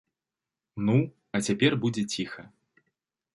Ну, 0.87 0.95
а 1.37 1.41
цяпер 1.49 1.71
будзе 1.85 2.03
ціха. 2.15 2.43